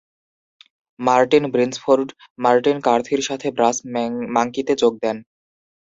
[0.99, 2.07] Martin Brinsford,
[2.39, 3.77] Martin কার্থির সাথে brass
[4.35, 5.17] মাঙ্কিতে যোগ দেন।